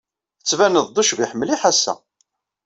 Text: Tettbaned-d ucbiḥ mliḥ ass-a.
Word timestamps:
Tettbaned-d 0.39 1.01
ucbiḥ 1.01 1.31
mliḥ 1.35 1.61
ass-a. 1.69 1.93